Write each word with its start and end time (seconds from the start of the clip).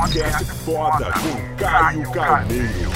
Podcast 0.00 0.44
Foda 0.64 1.12
com 1.12 1.56
Caio 1.62 2.10
Carneiro. 2.10 2.90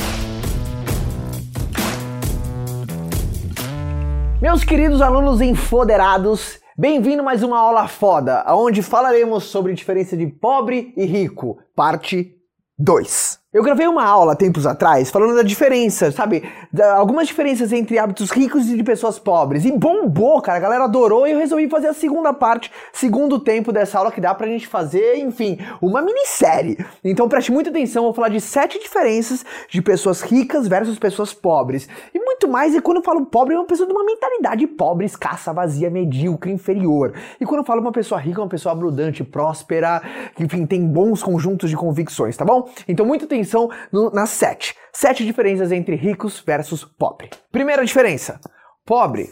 Meus 4.40 4.64
queridos 4.64 5.02
alunos 5.02 5.42
enfoderados, 5.42 6.58
bem-vindo 6.78 7.22
mais 7.22 7.42
uma 7.42 7.58
aula 7.58 7.86
foda, 7.88 8.42
onde 8.48 8.82
falaremos 8.82 9.44
sobre 9.44 9.74
diferença 9.74 10.16
de 10.16 10.26
pobre 10.26 10.94
e 10.96 11.04
rico, 11.04 11.58
parte 11.76 12.34
2. 12.78 13.43
Eu 13.54 13.62
gravei 13.62 13.86
uma 13.86 14.02
aula 14.02 14.34
tempos 14.34 14.66
atrás 14.66 15.12
falando 15.12 15.36
da 15.36 15.44
diferença, 15.44 16.10
sabe? 16.10 16.42
Da, 16.72 16.96
algumas 16.96 17.28
diferenças 17.28 17.72
entre 17.72 17.96
hábitos 18.00 18.32
ricos 18.32 18.68
e 18.68 18.74
de 18.74 18.82
pessoas 18.82 19.16
pobres. 19.16 19.64
E 19.64 19.70
bombou, 19.70 20.42
cara. 20.42 20.58
A 20.58 20.60
galera 20.60 20.84
adorou 20.86 21.24
e 21.24 21.30
eu 21.30 21.38
resolvi 21.38 21.68
fazer 21.68 21.86
a 21.86 21.94
segunda 21.94 22.32
parte, 22.32 22.68
segundo 22.92 23.38
tempo 23.38 23.70
dessa 23.70 23.96
aula 23.96 24.10
que 24.10 24.20
dá 24.20 24.34
pra 24.34 24.48
gente 24.48 24.66
fazer, 24.66 25.18
enfim, 25.18 25.56
uma 25.80 26.02
minissérie. 26.02 26.84
Então 27.04 27.28
preste 27.28 27.52
muita 27.52 27.70
atenção, 27.70 28.02
eu 28.02 28.06
vou 28.08 28.14
falar 28.14 28.28
de 28.28 28.40
sete 28.40 28.76
diferenças 28.80 29.44
de 29.68 29.80
pessoas 29.80 30.20
ricas 30.20 30.66
versus 30.66 30.98
pessoas 30.98 31.32
pobres. 31.32 31.88
E 32.12 32.18
muito 32.44 32.48
mais, 32.48 32.74
e 32.74 32.80
quando 32.80 32.98
eu 32.98 33.02
falo 33.02 33.24
pobre, 33.24 33.54
é 33.54 33.58
uma 33.58 33.66
pessoa 33.66 33.86
de 33.86 33.92
uma 33.92 34.04
mentalidade 34.04 34.66
pobre, 34.66 35.06
escassa, 35.06 35.52
vazia, 35.52 35.90
medíocre, 35.90 36.52
inferior. 36.52 37.14
E 37.40 37.44
quando 37.44 37.60
eu 37.60 37.64
falo 37.64 37.80
uma 37.80 37.92
pessoa 37.92 38.20
rica, 38.20 38.40
é 38.40 38.42
uma 38.42 38.48
pessoa 38.48 38.72
abundante, 38.72 39.24
próspera, 39.24 40.02
que, 40.36 40.44
enfim, 40.44 40.66
tem 40.66 40.86
bons 40.86 41.22
conjuntos 41.22 41.70
de 41.70 41.76
convicções, 41.76 42.36
tá 42.36 42.44
bom? 42.44 42.68
Então 42.86 43.06
muita 43.06 43.24
atenção 43.24 43.70
no, 43.90 44.10
nas 44.10 44.30
sete. 44.30 44.76
Sete 44.92 45.24
diferenças 45.24 45.72
entre 45.72 45.96
ricos 45.96 46.42
versus 46.46 46.84
pobre. 46.84 47.30
Primeira 47.50 47.84
diferença: 47.84 48.38
pobre, 48.84 49.30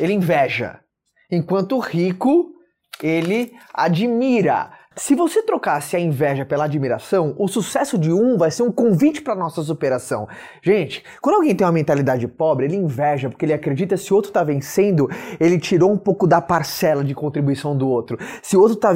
ele 0.00 0.12
inveja, 0.12 0.80
enquanto 1.30 1.78
rico, 1.78 2.52
ele 3.02 3.52
admira. 3.74 4.70
Se 4.98 5.14
você 5.14 5.42
trocasse 5.42 5.94
a 5.94 6.00
inveja 6.00 6.42
pela 6.42 6.64
admiração, 6.64 7.34
o 7.36 7.46
sucesso 7.48 7.98
de 7.98 8.10
um 8.10 8.38
vai 8.38 8.50
ser 8.50 8.62
um 8.62 8.72
convite 8.72 9.20
para 9.20 9.34
nossa 9.34 9.62
superação. 9.62 10.26
Gente, 10.62 11.04
quando 11.20 11.34
alguém 11.34 11.54
tem 11.54 11.66
uma 11.66 11.72
mentalidade 11.72 12.26
pobre, 12.26 12.64
ele 12.64 12.76
inveja 12.76 13.28
porque 13.28 13.44
ele 13.44 13.52
acredita 13.52 13.94
se 13.98 14.10
o 14.10 14.16
outro 14.16 14.30
está 14.30 14.42
vencendo, 14.42 15.06
ele 15.38 15.58
tirou 15.58 15.92
um 15.92 15.98
pouco 15.98 16.26
da 16.26 16.40
parcela 16.40 17.04
de 17.04 17.14
contribuição 17.14 17.76
do 17.76 17.86
outro. 17.86 18.18
Se 18.40 18.56
o 18.56 18.60
outro 18.60 18.76
está 18.76 18.90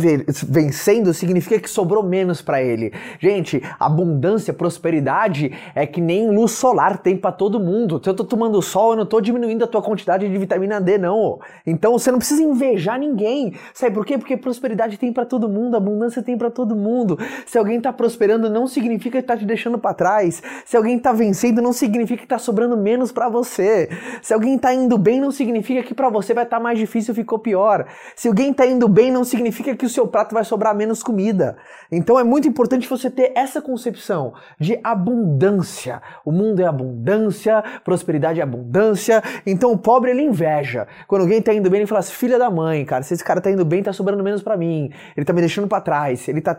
vencendo, 0.49 1.13
significa 1.13 1.61
que 1.61 1.69
sobrou 1.69 2.03
menos 2.03 2.41
para 2.41 2.63
ele. 2.63 2.95
Gente, 3.19 3.63
abundância, 3.79 4.55
prosperidade 4.55 5.53
é 5.75 5.87
que 5.87 6.01
nem 6.01 6.31
luz 6.35 6.53
solar 6.53 6.97
tem 6.97 7.15
para 7.15 7.31
todo 7.31 7.61
mundo. 7.61 8.01
Se 8.03 8.09
eu 8.09 8.15
tô 8.15 8.25
tomando 8.25 8.63
sol, 8.63 8.93
eu 8.93 8.97
não 8.97 9.05
tô 9.05 9.21
diminuindo 9.21 9.65
a 9.65 9.69
tua 9.69 9.83
quantidade 9.83 10.27
de 10.27 10.39
vitamina 10.39 10.81
D 10.81 10.97
não. 10.97 11.41
Então 11.67 11.93
você 11.93 12.11
não 12.11 12.19
precisa 12.19 12.43
invejar 12.43 12.99
ninguém. 12.99 13.53
Sabe 13.75 13.95
por 13.95 14.07
quê? 14.07 14.17
Porque 14.17 14.35
prosperidade 14.35 14.97
tem 14.97 15.13
para 15.13 15.27
todo 15.27 15.47
mundo, 15.47 15.77
abundância 15.91 16.23
tem 16.23 16.39
para 16.39 16.51
todo 16.51 16.77
mundo. 16.77 17.19
Se 17.45 17.59
alguém 17.59 17.79
está 17.79 17.93
prosperando, 17.93 18.49
não 18.49 18.67
significa 18.67 19.19
que 19.19 19.25
está 19.25 19.37
te 19.37 19.45
deixando 19.45 19.79
para 19.79 19.95
trás. 19.95 20.43
Se 20.65 20.77
alguém 20.77 20.97
está 20.97 21.13
vencendo, 21.13 21.61
não 21.61 21.73
significa 21.73 22.19
que 22.19 22.25
está 22.25 22.39
sobrando 22.39 22.77
menos 22.77 23.11
para 23.13 23.29
você. 23.29 23.89
Se 24.23 24.33
alguém 24.33 24.57
está 24.57 24.73
indo 24.73 24.97
bem, 24.97 25.21
não 25.21 25.31
significa 25.31 25.83
que 25.83 25.95
para 25.95 26.09
você 26.09 26.33
vai 26.33 26.45
estar 26.45 26.57
tá 26.57 26.63
mais 26.63 26.79
difícil, 26.79 27.15
ficou 27.15 27.39
pior. 27.39 27.87
Se 28.15 28.29
alguém 28.29 28.53
está 28.53 28.67
indo 28.67 28.89
bem, 28.89 29.11
não 29.11 29.25
significa 29.25 29.75
que 29.75 29.85
o 29.85 29.89
seu 29.89 30.07
prato 30.07 30.35
vai 30.35 30.45
sobrar 30.45 30.75
menos 30.75 31.03
comida. 31.03 31.57
Então 31.91 32.19
é 32.19 32.25
muito 32.25 32.47
importante 32.47 32.89
você 32.89 33.11
ter 33.11 33.33
essa 33.35 33.61
concepção 33.61 34.33
de 34.59 34.79
abundância. 34.83 36.01
O 36.25 36.31
mundo 36.31 36.61
é 36.61 36.67
abundância, 36.67 37.63
prosperidade 37.85 38.41
é 38.41 38.43
abundância. 38.43 39.23
Então 39.45 39.73
o 39.73 39.79
pobre 39.79 40.11
ele 40.11 40.23
inveja. 40.23 40.87
Quando 41.07 41.23
alguém 41.23 41.39
está 41.39 41.53
indo 41.53 41.69
bem, 41.69 41.81
ele 41.81 41.87
fala 41.87 42.01
assim: 42.01 42.13
filha 42.13 42.39
da 42.39 42.51
mãe, 42.51 42.85
cara, 42.85 43.03
se 43.03 43.15
esse 43.15 43.25
cara 43.25 43.39
está 43.39 43.51
indo 43.51 43.65
bem, 43.65 43.81
está 43.81 43.93
sobrando 43.93 44.23
menos 44.23 44.43
para 44.43 44.57
mim. 44.57 44.91
Ele 45.17 45.23
está 45.23 45.33
me 45.33 45.41
deixando 45.41 45.67
para 45.67 45.80
trás, 45.81 46.29
ele 46.29 46.41
tá, 46.41 46.55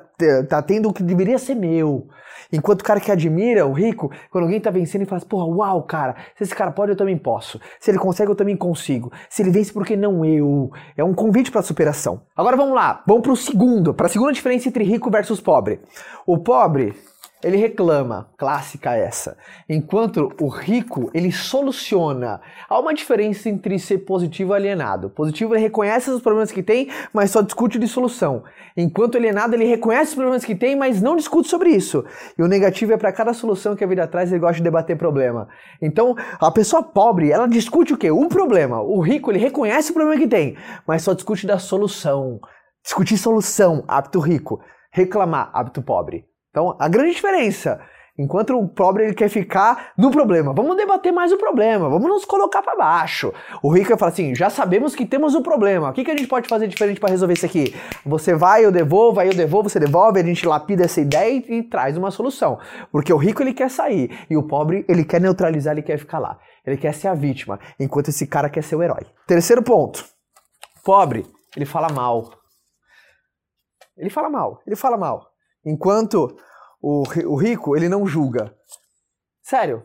tá 0.47 0.61
tendo 0.61 0.89
o 0.89 0.93
que 0.93 1.04
deveria 1.04 1.37
ser 1.37 1.55
meu. 1.55 2.08
Enquanto 2.52 2.82
o 2.82 2.83
cara 2.83 2.99
que 2.99 3.11
admira, 3.11 3.65
o 3.65 3.71
rico, 3.71 4.11
quando 4.30 4.43
alguém 4.43 4.59
tá 4.59 4.70
vencendo, 4.70 5.02
ele 5.02 5.09
fala, 5.09 5.21
porra, 5.21 5.45
uau, 5.45 5.83
cara, 5.83 6.15
se 6.36 6.43
esse 6.43 6.54
cara 6.54 6.71
pode, 6.71 6.92
eu 6.92 6.98
também 6.98 7.17
posso. 7.17 7.60
Se 7.80 7.89
ele 7.89 7.98
consegue, 7.98 8.30
eu 8.30 8.36
também 8.36 8.58
consigo. 8.58 9.11
Se 9.30 9.42
ele 9.42 9.52
vence, 9.52 9.71
por 9.71 9.86
que 9.86 9.95
não 9.95 10.26
eu? 10.26 10.70
É 10.98 11.04
um 11.04 11.14
convite 11.14 11.49
para 11.49 11.61
superação. 11.61 12.21
Agora 12.36 12.58
vamos 12.58 12.76
lá, 12.76 13.04
vamos 13.08 13.23
pro 13.23 13.36
segundo, 13.36 13.93
para 13.93 14.08
a 14.08 14.10
segunda 14.10 14.33
diferença 14.33 14.67
entre 14.67 14.83
rico 14.83 15.10
versus 15.10 15.39
pobre. 15.39 15.80
O 16.26 16.37
pobre, 16.37 16.93
ele 17.44 17.58
reclama, 17.58 18.30
clássica 18.38 18.96
essa. 18.96 19.38
Enquanto 19.68 20.32
o 20.40 20.48
rico, 20.48 21.10
ele 21.14 21.32
soluciona. 21.32 22.42
Há 22.70 22.80
uma 22.80 22.94
diferença 22.94 23.50
entre 23.50 23.80
ser 23.80 24.00
positivo 24.00 24.54
e 24.54 24.56
alienado. 24.56 25.10
Positivo, 25.10 25.54
ele 25.54 25.64
reconhece 25.64 26.10
os 26.10 26.22
problemas 26.22 26.52
que 26.52 26.62
tem, 26.62 26.90
mas 27.14 27.32
só 27.32 27.42
discute 27.42 27.80
de 27.80 27.88
solução. 27.88 28.44
Enquanto 28.76 29.18
alienado, 29.18 29.56
ele 29.56 29.66
reconhece 29.66 30.12
os 30.12 30.16
problemas 30.16 30.46
que 30.46 30.56
tem, 30.56 30.76
mas 30.76 31.02
não 31.02 31.16
discute 31.16 31.50
sobre 31.50 31.70
isso. 31.70 32.06
E 32.38 32.44
o 32.44 32.48
negativo 32.48 32.94
é 32.94 32.98
para 32.98 33.12
cada 33.12 33.34
solução 33.34 33.76
que 33.76 33.84
a 33.84 33.88
vida 33.88 34.08
traz, 34.08 34.32
ele 34.32 34.40
gosta 34.40 34.58
de 34.58 34.64
debater 34.64 34.98
problema. 34.98 35.48
Então, 35.82 36.16
a 36.40 36.52
pessoa 36.52 36.84
pobre, 36.84 37.32
ela 37.32 37.48
discute 37.48 37.94
o 37.94 37.98
quê? 37.98 38.12
Um 38.12 38.28
problema. 38.28 38.82
O 38.82 39.02
rico, 39.02 39.32
ele 39.32 39.40
reconhece 39.40 39.92
o 39.92 39.94
problema 39.94 40.20
que 40.20 40.28
tem, 40.28 40.56
mas 40.88 41.02
só 41.02 41.14
discute 41.14 41.46
da 41.46 41.60
solução. 41.60 42.40
Discutir 42.84 43.18
solução, 43.18 43.84
hábito 43.88 44.20
rico. 44.20 44.60
Reclamar, 44.92 45.52
hábito 45.54 45.82
pobre. 45.82 46.30
Então, 46.52 46.76
a 46.78 46.89
grande 46.89 47.14
diferença, 47.14 47.80
enquanto 48.20 48.54
o 48.58 48.67
pobre 48.67 49.06
ele 49.06 49.14
quer 49.14 49.30
ficar 49.30 49.94
no 49.98 50.12
problema, 50.12 50.54
vamos 50.54 50.76
debater 50.76 51.14
mais 51.14 51.32
o 51.32 51.38
problema, 51.38 51.89
vamos 51.89 52.10
nos 52.10 52.26
colocar 52.26 52.62
para 52.62 52.76
baixo. 52.76 53.34
O 53.64 53.73
rico 53.73 53.88
vai 53.89 53.98
falar 53.98 54.12
assim: 54.12 54.36
já 54.36 54.50
sabemos 54.50 54.94
que 54.94 55.06
temos 55.06 55.34
um 55.34 55.42
problema, 55.42 55.90
o 55.90 55.94
que, 55.94 56.04
que 56.04 56.11
a 56.11 56.16
gente 56.16 56.28
pode 56.28 56.50
fazer 56.50 56.67
diferente 56.67 57.00
para 57.00 57.10
resolver 57.10 57.34
isso 57.34 57.45
aqui? 57.45 57.73
Você 58.06 58.36
vai, 58.36 58.66
eu 58.66 58.72
devolvo, 58.72 59.22
aí 59.22 59.30
eu 59.30 59.34
devolvo, 59.34 59.70
você 59.70 59.80
devolve, 59.80 60.20
a 60.20 60.23
gente 60.23 60.45
lapida 60.45 60.84
essa 60.84 61.00
ideia 61.00 61.32
e, 61.32 61.60
e 61.60 61.64
traz 61.64 61.95
uma 61.95 62.11
solução. 62.11 62.60
Porque 62.92 63.14
o 63.14 63.17
rico 63.17 63.42
ele 63.42 63.54
quer 63.54 63.70
sair 63.70 64.26
e 64.30 64.36
o 64.36 64.44
pobre 64.44 64.86
ele 64.90 65.06
quer 65.06 65.22
neutralizar, 65.22 65.73
ele 65.73 65.82
quer 65.82 65.98
ficar 65.98 66.20
lá. 66.20 66.38
Ele 66.66 66.78
quer 66.78 66.94
ser 66.94 67.08
a 67.08 67.14
vítima, 67.14 67.60
enquanto 67.80 68.10
esse 68.10 68.28
cara 68.28 68.50
quer 68.50 68.61
ser 68.61 68.76
o 68.76 68.84
herói. 68.84 69.06
Terceiro 69.26 69.64
ponto: 69.64 70.04
pobre, 70.84 71.26
ele 71.56 71.66
fala 71.66 71.88
mal. 71.90 72.30
Ele 73.98 74.10
fala 74.10 74.30
mal, 74.30 74.61
ele 74.67 74.76
fala 74.76 74.98
mal. 74.98 75.32
Enquanto 75.66 76.36
o, 76.82 77.04
o 77.26 77.36
rico, 77.36 77.76
ele 77.76 77.88
não 77.88 78.05
julga. 78.05 78.54
Sério, 79.44 79.83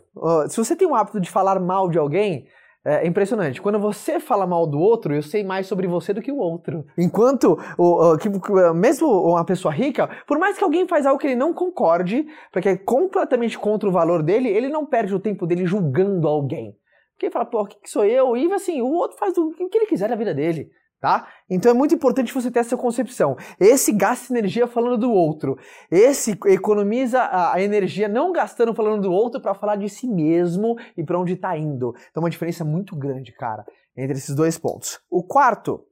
se 0.49 0.57
você 0.57 0.77
tem 0.77 0.87
o 0.87 0.95
hábito 0.95 1.21
de 1.21 1.31
falar 1.31 1.59
mal 1.59 1.89
de 1.89 1.99
alguém, 1.99 2.47
é 2.85 3.05
impressionante. 3.05 3.61
Quando 3.61 3.81
você 3.81 4.21
fala 4.21 4.47
mal 4.47 4.65
do 4.65 4.79
outro, 4.79 5.13
eu 5.13 5.23
sei 5.23 5.43
mais 5.43 5.67
sobre 5.67 5.89
você 5.89 6.13
do 6.13 6.23
que 6.23 6.31
o 6.31 6.39
outro. 6.39 6.85
Enquanto, 6.97 7.59
o, 7.77 8.13
o, 8.13 8.17
que, 8.17 8.29
mesmo 8.75 9.09
uma 9.09 9.45
pessoa 9.45 9.75
rica, 9.75 10.09
por 10.27 10.39
mais 10.39 10.57
que 10.57 10.63
alguém 10.63 10.87
faz 10.87 11.05
algo 11.05 11.19
que 11.19 11.27
ele 11.27 11.35
não 11.35 11.53
concorde, 11.53 12.27
porque 12.53 12.69
é 12.69 12.77
completamente 12.77 13.59
contra 13.59 13.89
o 13.89 13.93
valor 13.93 14.23
dele, 14.23 14.49
ele 14.49 14.69
não 14.69 14.87
perde 14.87 15.13
o 15.13 15.19
tempo 15.19 15.47
dele 15.47 15.67
julgando 15.67 16.29
alguém. 16.29 16.77
Porque 17.15 17.27
ele 17.27 17.33
fala, 17.33 17.47
pô, 17.47 17.63
o 17.63 17.67
que, 17.67 17.81
que 17.81 17.91
sou 17.91 18.05
eu? 18.05 18.37
E 18.37 18.53
assim, 18.53 18.81
o 18.81 18.93
outro 18.93 19.19
faz 19.19 19.37
o 19.37 19.51
que 19.51 19.79
ele 19.79 19.87
quiser 19.87 20.09
da 20.09 20.15
vida 20.15 20.33
dele 20.33 20.71
tá? 21.07 21.29
Então 21.49 21.71
é 21.71 21.75
muito 21.75 21.95
importante 21.95 22.35
você 22.35 22.51
ter 22.51 22.59
essa 22.59 22.77
concepção. 22.77 23.37
Esse 23.61 23.93
gasta 23.93 24.37
energia 24.37 24.67
falando 24.67 24.99
do 24.99 25.13
outro. 25.13 25.57
Esse 25.89 26.37
economiza 26.47 27.31
a 27.31 27.63
energia 27.63 28.09
não 28.09 28.33
gastando 28.33 28.75
falando 28.75 29.03
do 29.03 29.13
outro 29.13 29.41
para 29.41 29.55
falar 29.55 29.77
de 29.77 29.89
si 29.89 30.09
mesmo 30.09 30.77
e 30.97 31.05
para 31.05 31.17
onde 31.17 31.35
está 31.35 31.57
indo. 31.57 31.95
Então 32.11 32.21
uma 32.21 32.29
diferença 32.29 32.65
muito 32.65 32.97
grande, 32.97 33.31
cara, 33.31 33.65
entre 33.97 34.19
esses 34.19 34.35
dois 34.35 34.59
pontos. 34.59 34.99
O 35.09 35.23
quarto, 35.23 35.85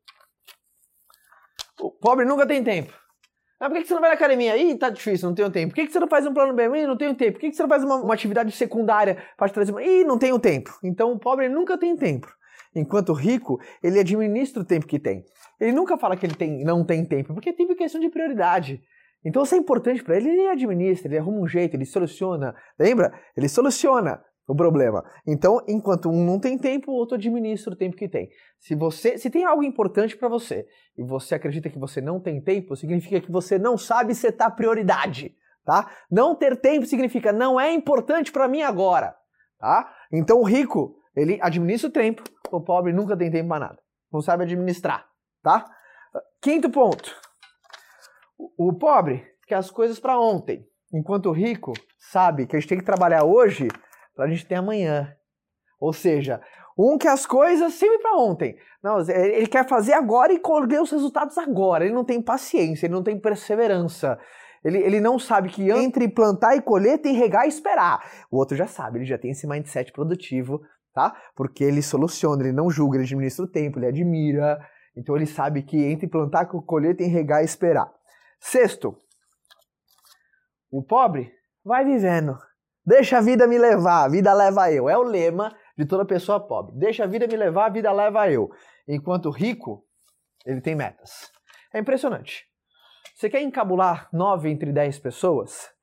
o 1.80 1.92
pobre 1.92 2.24
nunca 2.24 2.44
tem 2.44 2.64
tempo. 2.64 2.92
Ah, 3.60 3.70
por 3.70 3.78
que 3.78 3.86
você 3.86 3.94
não 3.94 4.00
vai 4.00 4.10
na 4.10 4.16
academia? 4.16 4.56
Ih, 4.56 4.76
tá 4.76 4.90
difícil, 4.90 5.28
não 5.28 5.34
tenho 5.34 5.48
tempo. 5.48 5.72
Por 5.72 5.76
que 5.76 5.92
você 5.92 6.00
não 6.00 6.08
faz 6.08 6.26
um 6.26 6.34
plano 6.34 6.52
B? 6.54 6.64
Ih, 6.64 6.88
não 6.88 6.96
tenho 6.96 7.14
tempo. 7.14 7.34
Por 7.34 7.40
que 7.40 7.52
você 7.52 7.62
não 7.62 7.68
faz 7.68 7.84
uma, 7.84 7.96
uma 8.02 8.14
atividade 8.14 8.50
secundária 8.50 9.16
para 9.36 9.48
trazer? 9.48 9.72
Ih, 9.80 10.02
não 10.02 10.18
tenho 10.18 10.40
tempo. 10.40 10.76
Então 10.82 11.12
o 11.12 11.18
pobre 11.20 11.48
nunca 11.48 11.78
tem 11.78 11.96
tempo. 11.96 12.26
Enquanto 12.74 13.12
rico, 13.12 13.58
ele 13.82 14.00
administra 14.00 14.62
o 14.62 14.64
tempo 14.64 14.86
que 14.86 14.98
tem. 14.98 15.24
Ele 15.60 15.72
nunca 15.72 15.96
fala 15.96 16.16
que 16.16 16.26
ele 16.26 16.34
tem, 16.34 16.64
não 16.64 16.84
tem 16.84 17.04
tempo, 17.04 17.32
porque 17.32 17.52
tempo 17.52 17.72
é 17.72 17.76
questão 17.76 18.00
de 18.00 18.10
prioridade. 18.10 18.82
Então, 19.24 19.44
se 19.44 19.54
é 19.54 19.58
importante 19.58 20.02
para 20.02 20.16
ele, 20.16 20.28
ele 20.28 20.48
administra, 20.48 21.08
ele 21.08 21.18
arruma 21.18 21.40
um 21.40 21.46
jeito, 21.46 21.74
ele 21.74 21.86
soluciona. 21.86 22.54
Lembra? 22.78 23.12
Ele 23.36 23.48
soluciona 23.48 24.22
o 24.46 24.54
problema. 24.54 25.02
Então, 25.26 25.60
enquanto 25.66 26.10
um 26.10 26.24
não 26.24 26.38
tem 26.38 26.58
tempo, 26.58 26.92
o 26.92 26.94
outro 26.94 27.16
administra 27.16 27.72
o 27.72 27.76
tempo 27.76 27.96
que 27.96 28.08
tem. 28.08 28.28
Se 28.58 28.74
você, 28.74 29.16
se 29.16 29.30
tem 29.30 29.44
algo 29.44 29.62
importante 29.62 30.16
para 30.16 30.28
você 30.28 30.66
e 30.96 31.02
você 31.02 31.34
acredita 31.34 31.70
que 31.70 31.78
você 31.78 32.00
não 32.00 32.20
tem 32.20 32.42
tempo, 32.42 32.76
significa 32.76 33.20
que 33.20 33.32
você 33.32 33.58
não 33.58 33.78
sabe 33.78 34.14
setar 34.14 34.54
prioridade, 34.54 35.34
tá? 35.64 35.90
Não 36.10 36.34
ter 36.34 36.60
tempo 36.60 36.84
significa 36.84 37.32
não 37.32 37.58
é 37.58 37.72
importante 37.72 38.30
para 38.30 38.46
mim 38.46 38.60
agora, 38.60 39.16
tá? 39.58 39.90
Então, 40.12 40.40
o 40.40 40.44
rico 40.44 40.96
ele 41.16 41.38
administra 41.40 41.88
o 41.88 41.92
tempo, 41.92 42.22
o 42.56 42.64
pobre 42.64 42.92
nunca 42.92 43.16
tem 43.16 43.30
tempo 43.30 43.48
para 43.48 43.60
nada. 43.60 43.78
Não 44.12 44.20
sabe 44.20 44.44
administrar, 44.44 45.06
tá? 45.42 45.64
Quinto 46.40 46.70
ponto. 46.70 47.14
O 48.58 48.72
pobre 48.72 49.26
quer 49.46 49.56
as 49.56 49.70
coisas 49.70 49.98
para 49.98 50.18
ontem, 50.18 50.66
enquanto 50.92 51.26
o 51.26 51.32
rico 51.32 51.72
sabe 51.98 52.46
que 52.46 52.56
a 52.56 52.60
gente 52.60 52.68
tem 52.68 52.78
que 52.78 52.84
trabalhar 52.84 53.24
hoje 53.24 53.68
para 54.14 54.26
a 54.26 54.28
gente 54.28 54.46
ter 54.46 54.54
amanhã. 54.56 55.14
Ou 55.80 55.92
seja, 55.92 56.40
um 56.78 56.98
quer 56.98 57.10
as 57.10 57.26
coisas 57.26 57.74
sempre 57.74 57.98
para 57.98 58.16
ontem. 58.16 58.56
Não, 58.82 59.00
ele 59.08 59.46
quer 59.46 59.66
fazer 59.66 59.92
agora 59.92 60.32
e 60.32 60.38
colher 60.38 60.80
os 60.80 60.90
resultados 60.90 61.38
agora. 61.38 61.84
Ele 61.84 61.94
não 61.94 62.04
tem 62.04 62.20
paciência, 62.20 62.86
ele 62.86 62.94
não 62.94 63.02
tem 63.02 63.18
perseverança. 63.18 64.18
Ele, 64.64 64.78
ele 64.78 65.00
não 65.00 65.18
sabe 65.18 65.50
que 65.50 65.70
entre 65.70 66.08
plantar 66.08 66.56
e 66.56 66.62
colher 66.62 66.98
tem 66.98 67.14
regar 67.14 67.44
e 67.44 67.48
esperar. 67.48 68.02
O 68.30 68.38
outro 68.38 68.56
já 68.56 68.66
sabe, 68.66 68.98
ele 68.98 69.04
já 69.04 69.18
tem 69.18 69.30
esse 69.30 69.46
mindset 69.46 69.92
produtivo, 69.92 70.62
tá? 70.94 71.14
Porque 71.34 71.64
ele 71.64 71.82
soluciona, 71.82 72.42
ele 72.42 72.52
não 72.52 72.70
julga, 72.70 72.96
ele 72.96 73.04
administra 73.04 73.44
o 73.44 73.48
tempo, 73.48 73.78
ele 73.78 73.86
admira. 73.86 74.58
Então 74.96 75.16
ele 75.16 75.26
sabe 75.26 75.62
que 75.62 75.76
entre 75.76 76.06
plantar 76.06 76.46
colher 76.46 76.96
tem 76.96 77.08
regar 77.08 77.42
e 77.42 77.44
esperar. 77.44 77.92
Sexto, 78.40 78.96
o 80.70 80.82
pobre 80.82 81.32
vai 81.64 81.84
vivendo. 81.84 82.38
Deixa 82.86 83.18
a 83.18 83.20
vida 83.20 83.46
me 83.46 83.58
levar, 83.58 84.04
a 84.04 84.08
vida 84.08 84.32
leva 84.32 84.70
eu. 84.70 84.88
É 84.88 84.96
o 84.96 85.02
lema 85.02 85.54
de 85.76 85.84
toda 85.84 86.04
pessoa 86.04 86.38
pobre. 86.38 86.76
Deixa 86.78 87.04
a 87.04 87.06
vida 87.06 87.26
me 87.26 87.36
levar, 87.36 87.66
a 87.66 87.70
vida 87.70 87.90
leva 87.90 88.30
eu. 88.30 88.50
Enquanto 88.86 89.26
o 89.26 89.30
rico, 89.30 89.84
ele 90.46 90.60
tem 90.60 90.74
metas. 90.74 91.30
É 91.72 91.80
impressionante. 91.80 92.44
Você 93.14 93.30
quer 93.30 93.42
encabular 93.42 94.08
nove 94.12 94.50
entre 94.50 94.72
dez 94.72 94.98
pessoas? 94.98 95.73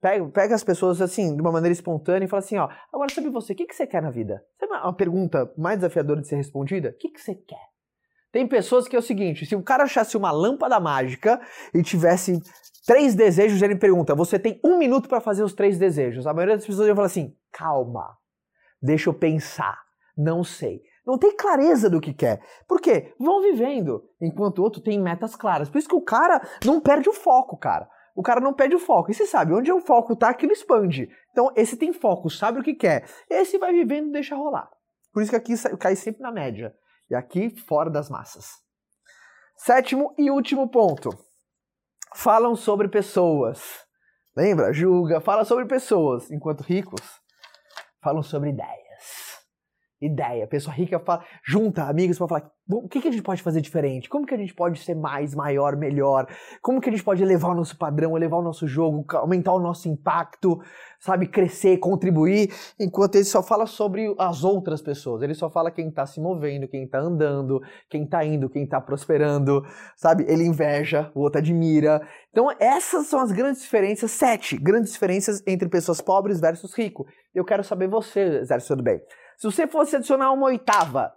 Pega, 0.00 0.26
pega 0.28 0.54
as 0.54 0.64
pessoas 0.64 1.00
assim, 1.00 1.34
de 1.34 1.42
uma 1.42 1.52
maneira 1.52 1.72
espontânea 1.72 2.24
e 2.24 2.28
fala 2.28 2.40
assim, 2.40 2.56
ó, 2.56 2.68
agora 2.92 3.12
sabe 3.12 3.28
você, 3.28 3.52
o 3.52 3.56
que, 3.56 3.66
que 3.66 3.74
você 3.74 3.86
quer 3.86 4.00
na 4.00 4.10
vida? 4.10 4.42
Sabe 4.58 4.72
uma 4.72 4.94
pergunta 4.94 5.52
mais 5.58 5.78
desafiadora 5.78 6.22
de 6.22 6.28
ser 6.28 6.36
respondida? 6.36 6.88
O 6.88 6.98
que, 6.98 7.10
que 7.10 7.20
você 7.20 7.34
quer? 7.34 7.68
Tem 8.32 8.46
pessoas 8.46 8.88
que 8.88 8.96
é 8.96 8.98
o 8.98 9.02
seguinte, 9.02 9.44
se 9.44 9.54
o 9.54 9.62
cara 9.62 9.84
achasse 9.84 10.16
uma 10.16 10.30
lâmpada 10.30 10.80
mágica 10.80 11.40
e 11.74 11.82
tivesse 11.82 12.40
três 12.86 13.14
desejos, 13.14 13.60
ele 13.60 13.76
pergunta, 13.76 14.14
você 14.14 14.38
tem 14.38 14.58
um 14.64 14.78
minuto 14.78 15.08
para 15.08 15.20
fazer 15.20 15.42
os 15.42 15.52
três 15.52 15.78
desejos. 15.78 16.26
A 16.26 16.32
maioria 16.32 16.56
das 16.56 16.64
pessoas 16.64 16.86
iam 16.86 16.96
falar 16.96 17.06
assim, 17.06 17.36
calma, 17.52 18.16
deixa 18.80 19.10
eu 19.10 19.14
pensar, 19.14 19.78
não 20.16 20.42
sei 20.42 20.82
não 21.10 21.18
tem 21.18 21.36
clareza 21.36 21.90
do 21.90 22.00
que 22.00 22.12
quer. 22.12 22.40
Por 22.68 22.80
quê? 22.80 23.12
Vão 23.18 23.42
vivendo, 23.42 24.04
enquanto 24.20 24.58
o 24.58 24.62
outro 24.62 24.80
tem 24.80 25.00
metas 25.00 25.34
claras. 25.34 25.68
Por 25.68 25.78
isso 25.78 25.88
que 25.88 25.94
o 25.96 26.04
cara 26.04 26.40
não 26.64 26.80
perde 26.80 27.08
o 27.08 27.12
foco, 27.12 27.56
cara. 27.56 27.88
O 28.20 28.22
cara 28.22 28.38
não 28.38 28.52
perde 28.52 28.74
o 28.74 28.78
foco. 28.78 29.10
E 29.10 29.14
você 29.14 29.24
sabe, 29.24 29.54
onde 29.54 29.72
o 29.72 29.80
foco 29.80 30.14
tá, 30.14 30.28
aquilo 30.28 30.52
expande. 30.52 31.08
Então, 31.30 31.50
esse 31.56 31.74
tem 31.74 31.90
foco, 31.90 32.28
sabe 32.28 32.60
o 32.60 32.62
que 32.62 32.74
quer. 32.74 33.08
Esse 33.30 33.56
vai 33.56 33.72
vivendo 33.72 34.12
deixa 34.12 34.36
rolar. 34.36 34.68
Por 35.10 35.22
isso 35.22 35.30
que 35.30 35.36
aqui 35.36 35.54
cai 35.78 35.96
sempre 35.96 36.20
na 36.20 36.30
média. 36.30 36.74
E 37.08 37.14
aqui 37.14 37.48
fora 37.66 37.88
das 37.88 38.10
massas. 38.10 38.50
Sétimo 39.56 40.14
e 40.18 40.30
último 40.30 40.68
ponto. 40.68 41.08
Falam 42.14 42.54
sobre 42.54 42.88
pessoas. 42.88 43.86
Lembra? 44.36 44.70
Julga, 44.70 45.18
fala 45.22 45.42
sobre 45.46 45.64
pessoas, 45.64 46.30
enquanto 46.30 46.60
ricos 46.60 47.00
falam 48.02 48.22
sobre 48.22 48.50
ideias 48.50 48.89
ideia. 50.00 50.46
Pessoa 50.46 50.74
rica 50.74 50.98
fala, 50.98 51.24
junta 51.44 51.84
amigos 51.84 52.18
para 52.18 52.28
falar 52.28 52.50
o 52.68 52.88
que, 52.88 53.00
que 53.00 53.08
a 53.08 53.10
gente 53.10 53.22
pode 53.22 53.42
fazer 53.42 53.60
diferente, 53.60 54.08
como 54.08 54.24
que 54.24 54.34
a 54.34 54.38
gente 54.38 54.54
pode 54.54 54.78
ser 54.78 54.94
mais, 54.94 55.34
maior, 55.34 55.76
melhor, 55.76 56.26
como 56.62 56.80
que 56.80 56.88
a 56.88 56.92
gente 56.92 57.02
pode 57.02 57.22
elevar 57.22 57.50
o 57.50 57.54
nosso 57.54 57.76
padrão, 57.76 58.16
elevar 58.16 58.38
o 58.38 58.42
nosso 58.42 58.66
jogo, 58.66 59.04
aumentar 59.16 59.52
o 59.52 59.58
nosso 59.58 59.88
impacto, 59.88 60.60
sabe, 61.00 61.26
crescer, 61.26 61.78
contribuir, 61.78 62.52
enquanto 62.78 63.16
ele 63.16 63.24
só 63.24 63.42
fala 63.42 63.66
sobre 63.66 64.14
as 64.18 64.44
outras 64.44 64.80
pessoas, 64.80 65.22
ele 65.22 65.34
só 65.34 65.50
fala 65.50 65.70
quem 65.70 65.88
está 65.88 66.06
se 66.06 66.20
movendo, 66.20 66.68
quem 66.68 66.84
está 66.84 67.00
andando, 67.00 67.60
quem 67.88 68.04
está 68.04 68.24
indo, 68.24 68.48
quem 68.48 68.64
está 68.64 68.80
prosperando, 68.80 69.64
sabe, 69.96 70.24
ele 70.28 70.44
inveja, 70.44 71.10
o 71.14 71.20
outro 71.20 71.40
admira. 71.40 72.00
Então 72.30 72.48
essas 72.58 73.06
são 73.08 73.20
as 73.20 73.32
grandes 73.32 73.62
diferenças, 73.62 74.12
sete 74.12 74.56
grandes 74.56 74.92
diferenças 74.92 75.42
entre 75.46 75.68
pessoas 75.68 76.00
pobres 76.00 76.40
versus 76.40 76.72
ricos. 76.74 77.06
Eu 77.34 77.44
quero 77.44 77.64
saber 77.64 77.88
você, 77.88 78.44
Zé, 78.44 78.58
tudo 78.58 78.82
bem? 78.82 79.00
Se 79.40 79.46
você 79.46 79.66
fosse 79.66 79.96
adicionar 79.96 80.32
uma 80.32 80.48
oitava, 80.48 81.14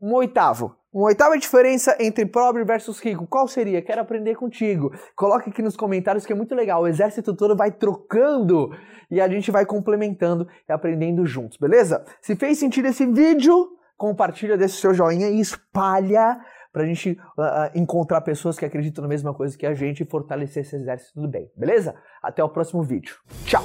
um 0.00 0.14
oitavo, 0.14 0.74
uma 0.90 1.04
oitava 1.04 1.36
diferença 1.36 1.94
entre 2.00 2.24
pobre 2.24 2.64
versus 2.64 2.98
rico, 2.98 3.26
qual 3.26 3.46
seria? 3.46 3.82
Quero 3.82 4.00
aprender 4.00 4.36
contigo. 4.36 4.90
Coloque 5.14 5.50
aqui 5.50 5.60
nos 5.60 5.76
comentários 5.76 6.24
que 6.24 6.32
é 6.32 6.34
muito 6.34 6.54
legal. 6.54 6.80
O 6.80 6.86
exército 6.86 7.36
todo 7.36 7.54
vai 7.54 7.70
trocando 7.70 8.70
e 9.10 9.20
a 9.20 9.28
gente 9.28 9.50
vai 9.50 9.66
complementando 9.66 10.48
e 10.66 10.72
aprendendo 10.72 11.26
juntos, 11.26 11.58
beleza? 11.58 12.06
Se 12.22 12.34
fez 12.34 12.58
sentido 12.58 12.88
esse 12.88 13.04
vídeo, 13.04 13.68
compartilha 13.98 14.56
desse 14.56 14.76
seu 14.76 14.94
joinha 14.94 15.28
e 15.28 15.38
espalha 15.38 16.40
pra 16.72 16.86
gente 16.86 17.20
uh, 17.36 17.78
encontrar 17.78 18.22
pessoas 18.22 18.58
que 18.58 18.64
acreditam 18.64 19.02
na 19.02 19.08
mesma 19.08 19.34
coisa 19.34 19.58
que 19.58 19.66
a 19.66 19.74
gente 19.74 20.04
e 20.04 20.06
fortalecer 20.06 20.62
esse 20.62 20.74
exército 20.74 21.12
tudo 21.16 21.28
bem, 21.28 21.50
beleza? 21.54 21.94
Até 22.22 22.42
o 22.42 22.48
próximo 22.48 22.82
vídeo. 22.82 23.16
Tchau! 23.44 23.64